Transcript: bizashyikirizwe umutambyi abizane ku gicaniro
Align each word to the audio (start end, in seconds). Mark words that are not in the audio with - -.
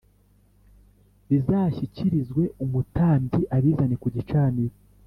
bizashyikirizwe 1.29 2.43
umutambyi 2.63 3.41
abizane 3.55 3.95
ku 4.01 4.07
gicaniro 4.15 4.75